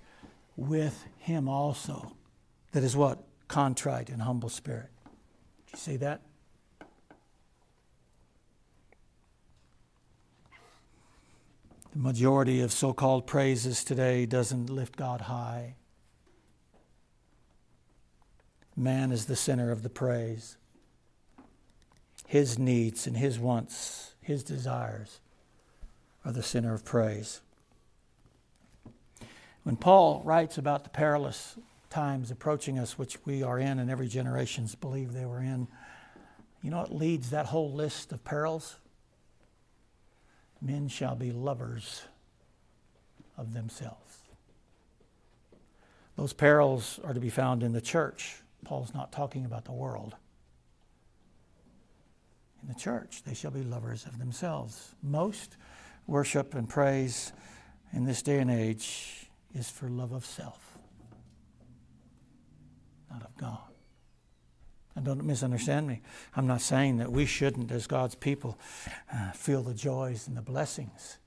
[0.55, 2.15] with him also.
[2.71, 3.23] That is what?
[3.47, 4.89] Contrite and humble spirit.
[5.65, 6.21] Did you see that?
[11.91, 15.75] The majority of so called praises today doesn't lift God high.
[18.79, 20.55] Man is the center of the praise.
[22.25, 25.19] His needs and his wants, his desires
[26.23, 27.41] are the center of praise.
[29.63, 31.57] When Paul writes about the perilous
[31.89, 35.67] times approaching us, which we are in and every generation's believed they were in,
[36.63, 38.77] you know what leads that whole list of perils?
[40.61, 42.03] Men shall be lovers
[43.37, 44.19] of themselves.
[46.15, 50.15] Those perils are to be found in the church Paul's not talking about the world.
[52.61, 54.95] In the church, they shall be lovers of themselves.
[55.01, 55.55] Most
[56.07, 57.31] worship and praise
[57.93, 60.77] in this day and age is for love of self,
[63.09, 63.59] not of God.
[64.95, 66.01] And don't misunderstand me.
[66.35, 68.59] I'm not saying that we shouldn't, as God's people,
[69.13, 71.19] uh, feel the joys and the blessings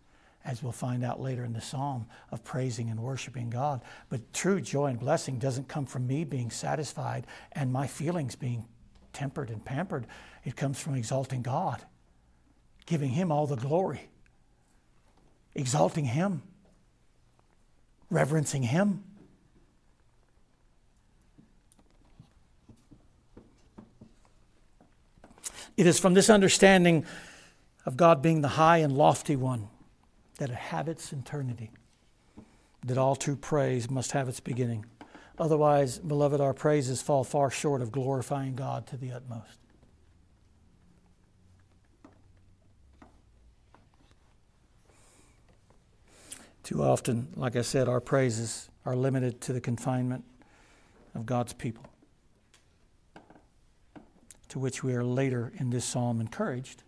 [0.45, 3.81] as we'll find out later in the psalm, of praising and worshiping God.
[4.09, 8.67] But true joy and blessing doesn't come from me being satisfied and my feelings being
[9.13, 10.07] tempered and pampered.
[10.45, 11.85] It comes from exalting God,
[12.87, 14.09] giving Him all the glory,
[15.55, 16.43] exalting Him,
[18.11, 19.05] reverencing Him.
[25.77, 27.07] It is from this understanding
[27.87, 29.69] of God being the high and lofty one
[30.43, 31.71] that inhabits eternity
[32.85, 34.85] that all true praise must have its beginning.
[35.39, 39.61] Otherwise, beloved, our praises fall far short of glorifying God to the utmost.
[46.65, 50.25] Too often, like I said, our praises are limited to the confinement
[51.15, 51.85] of God's people,
[54.49, 56.83] to which we are later in this psalm encouraged.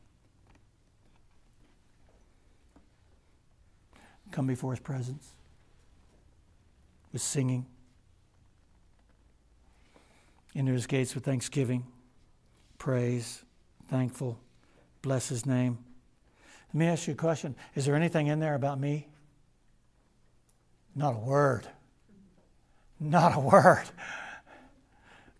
[4.35, 5.28] Come before his presence
[7.12, 7.66] with singing,
[10.57, 11.87] into his gates with thanksgiving,
[12.76, 13.45] praise,
[13.89, 14.41] thankful,
[15.03, 15.78] bless his name.
[16.72, 19.07] Let me ask you a question Is there anything in there about me?
[20.97, 21.68] Not a word.
[22.99, 23.85] Not a word.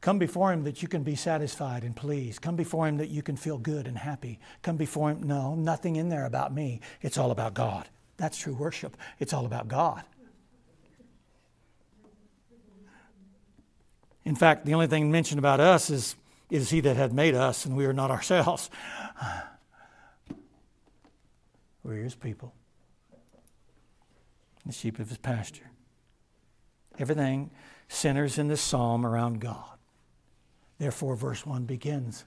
[0.03, 2.43] Come before Him that you can be satisfied and pleased.
[2.43, 4.39] Come before Him that you can feel good and happy.
[4.63, 5.25] Come before Him.
[5.25, 6.81] No, nothing in there about me.
[7.03, 7.89] It's all about God.
[8.17, 8.97] That's true worship.
[9.19, 10.03] It's all about God.
[14.25, 16.17] In fact, the only thing mentioned about us is,
[16.51, 18.71] is He that had made us, and we are not ourselves.
[21.83, 22.55] We're His people,
[24.65, 25.71] the sheep of His pasture.
[26.99, 27.51] Everything
[27.89, 29.79] centers in this psalm around God.
[30.79, 32.25] Therefore, verse 1 begins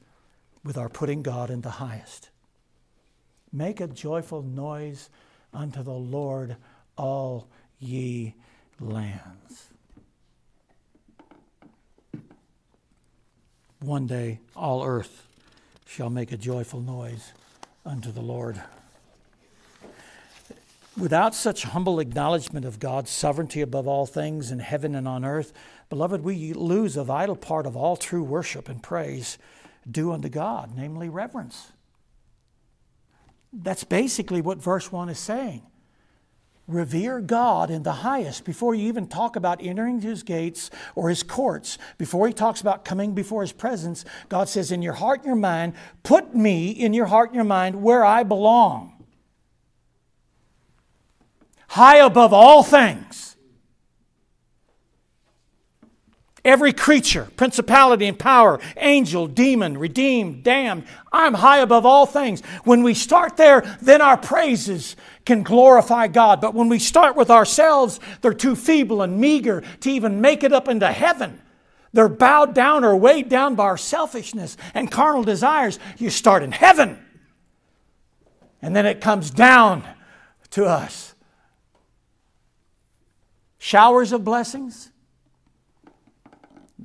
[0.64, 2.30] with our putting God in the highest.
[3.52, 5.10] Make a joyful noise
[5.58, 6.56] unto the Lord,
[6.98, 7.48] all
[7.80, 8.36] ye
[8.80, 9.70] lands.
[13.80, 15.28] One day all earth
[15.88, 17.32] shall make a joyful noise
[17.86, 18.62] unto the Lord.
[20.98, 25.54] Without such humble acknowledgement of God's sovereignty above all things in heaven and on earth,
[25.90, 29.38] beloved, we lose a vital part of all true worship and praise
[29.90, 31.72] due unto God, namely reverence.
[33.54, 35.64] That's basically what verse 1 is saying
[36.68, 41.24] revere God in the highest before you even talk about entering his gates or his
[41.24, 41.78] courts.
[41.98, 45.36] Before he talks about coming before his presence, God says, In your heart and your
[45.36, 45.74] mind,
[46.04, 49.06] put me in your heart and your mind where I belong.
[51.70, 53.37] High above all things.
[56.48, 62.42] Every creature, principality and power, angel, demon, redeemed, damned, I'm high above all things.
[62.64, 64.96] When we start there, then our praises
[65.26, 66.40] can glorify God.
[66.40, 70.54] But when we start with ourselves, they're too feeble and meager to even make it
[70.54, 71.42] up into heaven.
[71.92, 75.80] They're bowed down or weighed down by our selfishness and carnal desires.
[75.98, 76.98] You start in heaven,
[78.62, 79.84] and then it comes down
[80.52, 81.14] to us.
[83.58, 84.92] Showers of blessings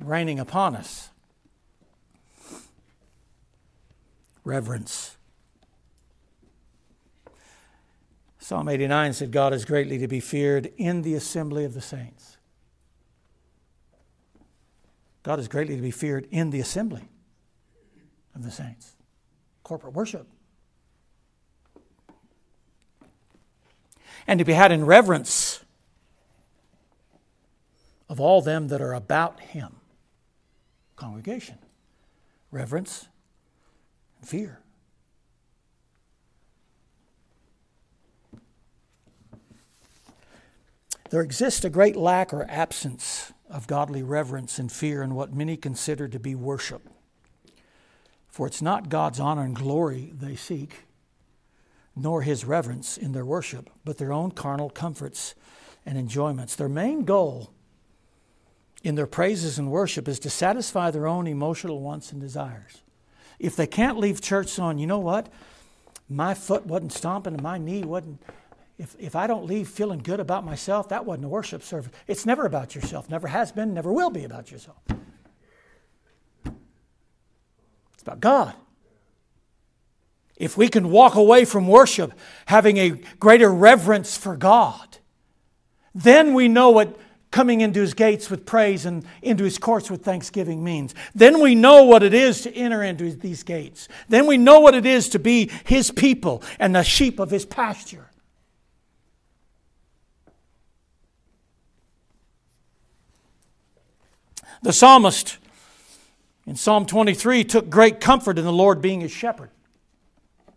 [0.07, 1.09] raining upon us.
[4.43, 5.15] Reverence.
[8.39, 12.37] Psalm 89 said, God is greatly to be feared in the assembly of the saints.
[15.23, 17.07] God is greatly to be feared in the assembly
[18.35, 18.95] of the saints.
[19.63, 20.27] Corporate worship.
[24.27, 25.63] And to be had in reverence
[28.09, 29.77] of all them that are about him
[31.03, 31.57] congregation
[32.49, 33.09] reverence
[34.21, 34.59] and fear.
[41.09, 45.57] There exists a great lack or absence of godly reverence and fear in what many
[45.57, 46.87] consider to be worship.
[48.29, 50.85] For it's not God's honor and glory they seek,
[51.97, 55.35] nor his reverence in their worship, but their own carnal comforts
[55.85, 56.55] and enjoyments.
[56.55, 57.51] Their main goal
[58.83, 62.81] in their praises and worship is to satisfy their own emotional wants and desires.
[63.39, 65.31] If they can't leave church on, you know what?
[66.09, 68.21] My foot wasn't stomping and my knee wasn't.
[68.77, 71.91] If, if I don't leave feeling good about myself, that wasn't a worship service.
[72.07, 74.77] It's never about yourself, never has been, never will be about yourself.
[77.93, 78.53] It's about God.
[80.35, 82.11] If we can walk away from worship
[82.47, 84.97] having a greater reverence for God,
[85.95, 86.97] then we know what
[87.33, 90.93] coming into his gates with praise and into his courts with thanksgiving means.
[91.15, 93.89] Then we know what it is to enter into these gates.
[94.07, 97.43] Then we know what it is to be his people and the sheep of his
[97.43, 98.11] pasture.
[104.61, 105.39] The psalmist
[106.45, 109.49] in Psalm 23 took great comfort in the Lord being his shepherd.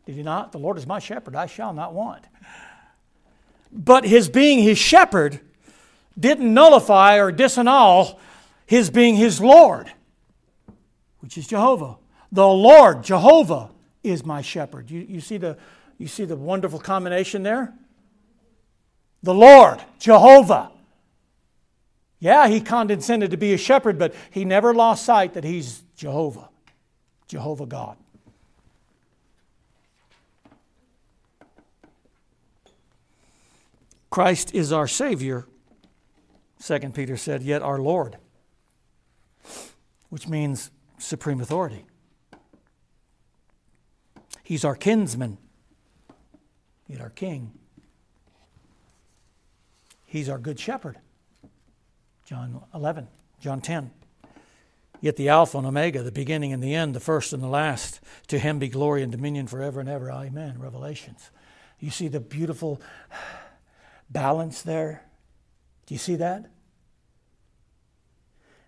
[0.05, 0.53] Did he not?
[0.53, 2.25] The Lord is my shepherd, I shall not want.
[3.73, 5.41] But his being his shepherd
[6.19, 8.19] didn't nullify or disannul
[8.67, 9.93] his being his Lord,
[11.21, 11.97] which is Jehovah.
[12.33, 13.71] The Lord, Jehovah,
[14.03, 14.91] is my shepherd.
[14.91, 15.57] You, you, see the,
[15.99, 17.73] you see the wonderful combination there?
[19.23, 20.71] The Lord, Jehovah.
[22.19, 26.49] Yeah, he condescended to be a shepherd, but he never lost sight that he's Jehovah,
[27.29, 27.97] Jehovah God.
[34.11, 35.47] Christ is our Savior,
[36.63, 38.17] 2 Peter said, yet our Lord,
[40.09, 41.85] which means supreme authority.
[44.43, 45.39] He's our kinsman,
[46.89, 47.53] yet our king.
[50.05, 50.99] He's our good shepherd.
[52.25, 53.09] John 11,
[53.41, 53.91] John 10.
[55.01, 58.01] Yet the Alpha and Omega, the beginning and the end, the first and the last,
[58.29, 60.11] to him be glory and dominion forever and ever.
[60.11, 60.59] Amen.
[60.59, 61.31] Revelations.
[61.79, 62.81] You see the beautiful
[64.11, 65.06] balance there?
[65.87, 66.47] Do you see that?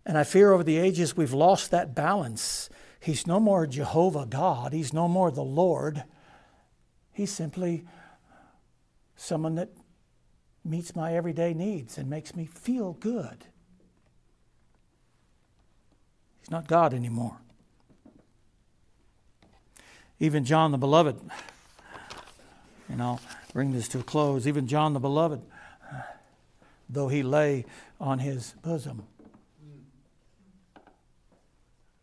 [0.06, 2.70] And I fear over the ages we've lost that balance.
[3.00, 6.04] He's no more Jehovah God, He's no more the Lord.
[7.12, 7.84] He's simply
[9.16, 9.70] someone that
[10.64, 13.44] meets my everyday needs and makes me feel good.
[16.40, 17.38] He's not God anymore.
[20.20, 21.20] Even John the Beloved,
[22.88, 23.20] you know,
[23.52, 24.46] bring this to a close.
[24.46, 25.42] Even John the Beloved,
[26.89, 27.64] though he lay
[28.01, 29.05] on his bosom,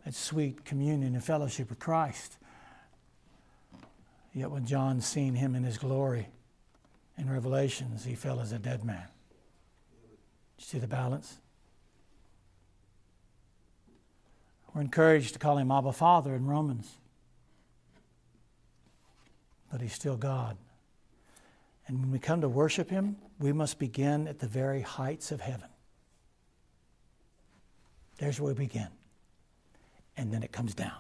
[0.04, 2.38] had sweet communion and fellowship with Christ.
[4.34, 6.28] Yet when John seen him in his glory
[7.18, 9.08] in Revelations, he fell as a dead man.
[10.60, 11.38] You see the balance?
[14.74, 16.92] We're encouraged to call him Abba Father in Romans.
[19.72, 20.58] But he's still God.
[21.88, 25.42] And when we come to worship Him, we must begin at the very heights of
[25.42, 25.70] heaven.
[28.18, 28.88] There's where we begin.
[30.16, 30.94] And then it comes down.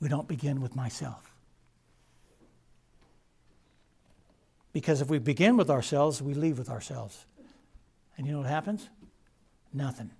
[0.00, 1.34] We don't begin with myself.
[4.72, 7.26] Because if we begin with ourselves, we leave with ourselves.
[8.16, 8.88] And you know what happens?
[9.72, 10.10] Nothing.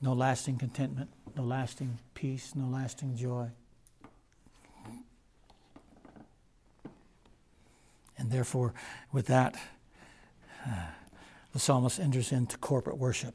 [0.00, 3.48] No lasting contentment, no lasting peace, no lasting joy.
[8.18, 8.74] And therefore,
[9.12, 9.56] with that,
[10.66, 10.86] uh,
[11.52, 13.34] the psalmist enters into corporate worship.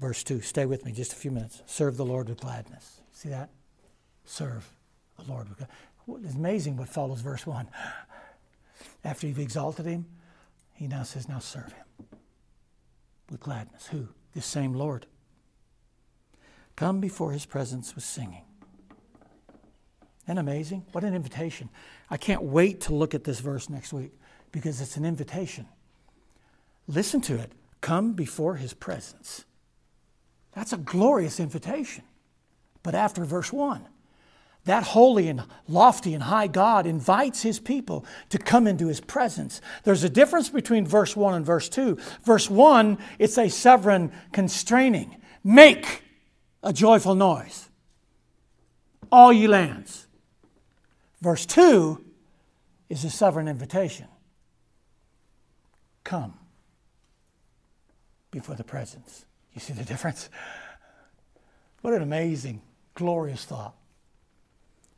[0.00, 1.62] Verse 2, stay with me just a few minutes.
[1.66, 3.00] Serve the Lord with gladness.
[3.12, 3.50] See that?
[4.24, 4.68] Serve
[5.16, 5.76] the Lord with gladness.
[6.24, 7.68] It's amazing what follows verse 1.
[9.04, 10.06] After you've exalted him,
[10.74, 12.18] he now says, Now serve him
[13.30, 13.86] with gladness.
[13.88, 14.08] Who?
[14.34, 15.06] This same Lord.
[16.74, 18.44] Come before his presence with singing.
[20.26, 20.84] Isn't amazing?
[20.92, 21.68] What an invitation.
[22.08, 24.12] I can't wait to look at this verse next week
[24.52, 25.66] because it's an invitation.
[26.86, 27.52] Listen to it.
[27.80, 29.44] Come before his presence.
[30.52, 32.04] That's a glorious invitation.
[32.82, 33.86] But after verse 1,
[34.64, 39.60] that holy and lofty and high God invites his people to come into his presence.
[39.82, 41.98] There's a difference between verse 1 and verse 2.
[42.22, 45.16] Verse 1, it's a sovereign constraining.
[45.42, 46.02] Make
[46.62, 47.68] a joyful noise,
[49.10, 50.06] all ye lands.
[51.22, 52.04] Verse 2
[52.90, 54.08] is a sovereign invitation
[56.02, 56.34] come
[58.32, 59.24] before the presence.
[59.54, 60.28] You see the difference?
[61.80, 62.60] What an amazing,
[62.94, 63.76] glorious thought.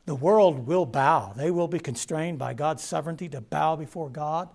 [0.07, 1.33] The world will bow.
[1.35, 4.49] They will be constrained by God's sovereignty to bow before God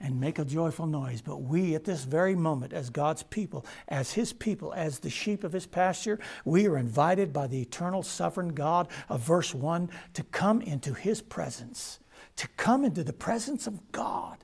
[0.00, 1.20] and make a joyful noise.
[1.20, 5.44] But we, at this very moment, as God's people, as His people, as the sheep
[5.44, 10.22] of His pasture, we are invited by the eternal sovereign God of verse 1 to
[10.24, 11.98] come into His presence,
[12.36, 14.38] to come into the presence of God.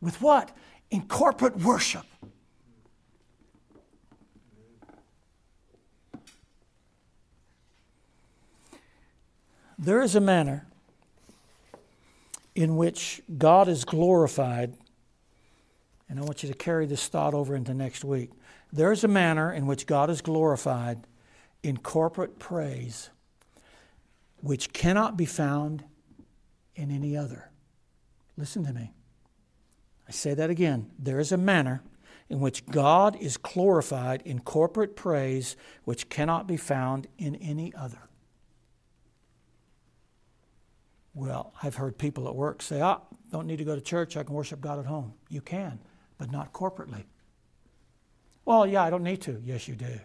[0.00, 0.56] With what?
[0.90, 2.06] In corporate worship.
[9.76, 10.66] There is a manner
[12.54, 14.74] in which God is glorified,
[16.08, 18.30] and I want you to carry this thought over into next week.
[18.72, 21.06] There is a manner in which God is glorified
[21.62, 23.10] in corporate praise
[24.40, 25.84] which cannot be found
[26.76, 27.50] in any other.
[28.36, 28.92] Listen to me.
[30.06, 30.90] I say that again.
[30.98, 31.82] There is a manner
[32.28, 38.08] in which God is glorified in corporate praise which cannot be found in any other.
[41.14, 43.00] Well, I've heard people at work say, ah,
[43.30, 45.14] don't need to go to church, I can worship God at home.
[45.28, 45.78] You can,
[46.18, 47.04] but not corporately.
[48.44, 49.40] Well, yeah, I don't need to.
[49.44, 50.00] Yes, you do.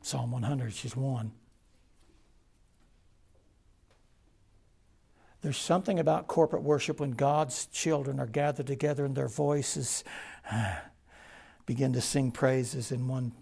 [0.00, 1.32] Psalm 100, she's one.
[5.40, 10.04] There's something about corporate worship when God's children are gathered together and their voices
[11.66, 13.32] begin to sing praises in one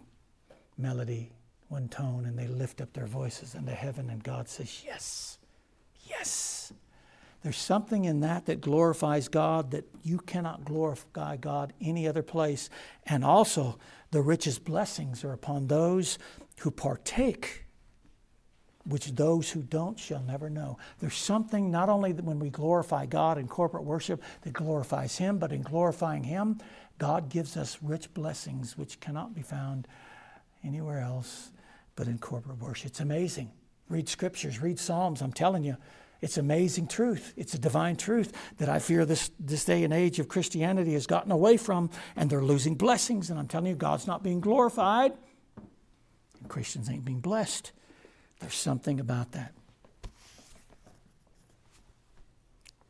[0.76, 1.30] melody,
[1.72, 5.38] one tone, and they lift up their voices into heaven, and God says, Yes,
[6.06, 6.72] yes.
[7.42, 12.70] There's something in that that glorifies God that you cannot glorify God any other place.
[13.04, 13.78] And also,
[14.12, 16.18] the richest blessings are upon those
[16.60, 17.64] who partake,
[18.84, 20.78] which those who don't shall never know.
[21.00, 25.50] There's something not only when we glorify God in corporate worship that glorifies Him, but
[25.50, 26.60] in glorifying Him,
[26.98, 29.88] God gives us rich blessings which cannot be found
[30.62, 31.50] anywhere else
[31.96, 32.88] but in corporate worship.
[32.88, 33.50] It's amazing.
[33.88, 35.20] Read scriptures, read Psalms.
[35.20, 35.76] I'm telling you,
[36.20, 37.34] it's amazing truth.
[37.36, 41.06] It's a divine truth that I fear this, this day and age of Christianity has
[41.06, 43.28] gotten away from, and they're losing blessings.
[43.28, 45.12] And I'm telling you, God's not being glorified,
[46.40, 47.72] and Christians ain't being blessed.
[48.38, 49.52] There's something about that.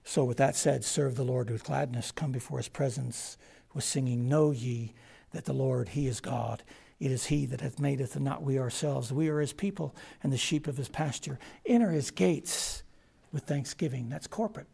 [0.04, 3.38] So, with that said, serve the Lord with gladness, come before his presence
[3.72, 4.92] with singing, Know ye
[5.30, 6.62] that the Lord, he is God.
[7.02, 9.12] It is he that hath made us, and not we ourselves.
[9.12, 9.92] We are his people
[10.22, 11.40] and the sheep of his pasture.
[11.66, 12.84] Enter his gates
[13.32, 14.08] with thanksgiving.
[14.08, 14.68] That's corporate,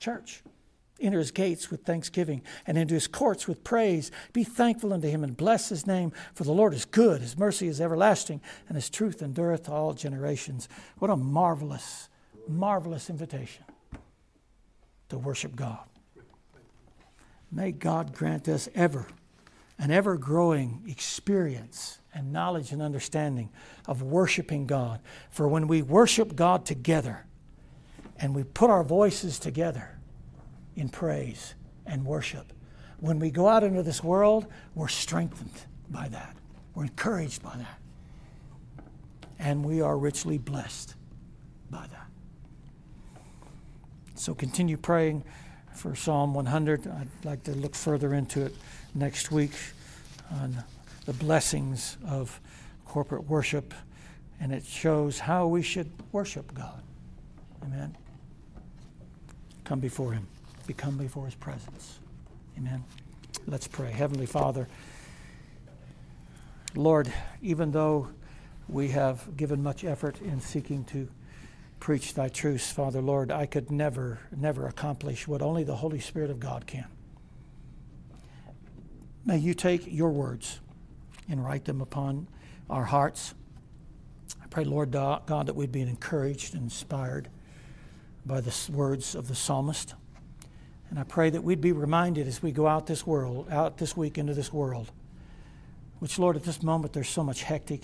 [0.00, 0.42] church.
[0.98, 4.10] Enter his gates with thanksgiving and into his courts with praise.
[4.32, 7.20] Be thankful unto him and bless his name, for the Lord is good.
[7.20, 10.70] His mercy is everlasting, and his truth endureth to all generations.
[11.00, 12.08] What a marvelous,
[12.48, 13.64] marvelous invitation
[15.10, 15.84] to worship God.
[17.52, 19.06] May God grant us ever
[19.78, 23.50] an ever growing experience and knowledge and understanding
[23.86, 25.00] of worshiping God.
[25.30, 27.26] For when we worship God together,
[28.18, 29.98] and we put our voices together
[30.76, 31.54] in praise
[31.86, 32.52] and worship.
[33.00, 36.36] When we go out into this world, we're strengthened by that.
[36.74, 37.78] We're encouraged by that.
[39.38, 40.94] And we are richly blessed
[41.70, 42.06] by that.
[44.14, 45.24] So continue praying
[45.74, 46.86] for Psalm 100.
[46.86, 48.54] I'd like to look further into it
[48.94, 49.52] next week
[50.30, 50.62] on
[51.04, 52.40] the blessings of
[52.86, 53.74] corporate worship,
[54.40, 56.82] and it shows how we should worship God.
[57.64, 57.96] Amen.
[59.64, 60.26] Come before Him,
[60.66, 61.98] become before His presence.
[62.56, 62.84] Amen.
[63.46, 63.90] Let's pray.
[63.90, 64.68] Heavenly Father,
[66.74, 68.08] Lord, even though
[68.68, 71.08] we have given much effort in seeking to
[71.80, 76.30] preach thy truths, Father, Lord, I could never, never accomplish what only the Holy Spirit
[76.30, 76.86] of God can.
[79.26, 80.60] May you take your words
[81.28, 82.28] and write them upon
[82.68, 83.34] our hearts.
[84.42, 87.28] I pray, Lord God, that we'd be encouraged and inspired
[88.26, 89.94] by the words of the psalmist.
[90.90, 93.96] And I pray that we'd be reminded as we go out this world, out this
[93.96, 94.92] week into this world,
[95.98, 97.82] which, Lord, at this moment there's so much hectic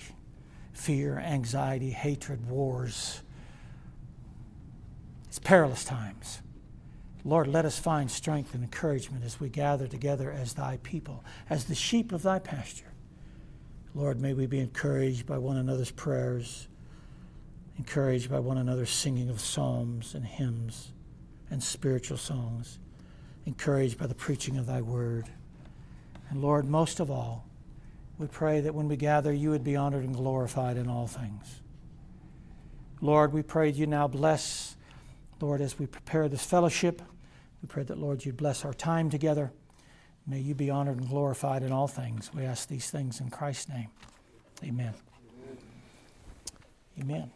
[0.73, 3.23] fear, anxiety, hatred, wars.
[5.29, 6.43] It's perilous times.
[7.25, 11.65] Lord, let us find strength and encouragement as we gather together as thy people, as
[11.67, 12.93] the sheep of thy pasture.
[13.95, 16.69] Lord, may we be encouraged by one another's prayers
[17.81, 20.93] encouraged by one another's singing of psalms and hymns
[21.51, 22.79] and spiritual songs,
[23.47, 25.25] encouraged by the preaching of thy word.
[26.29, 27.47] And Lord, most of all,
[28.19, 31.63] we pray that when we gather, you would be honored and glorified in all things.
[33.01, 34.77] Lord, we pray you now bless,
[35.41, 37.03] Lord, as we prepare this fellowship.
[37.63, 39.53] We pray that, Lord, you'd bless our time together.
[40.27, 42.31] May you be honored and glorified in all things.
[42.35, 43.89] We ask these things in Christ's name.
[44.63, 44.95] Amen.
[46.99, 47.01] Amen.
[47.01, 47.31] Amen.